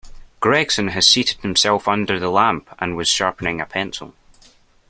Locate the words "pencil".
3.67-4.15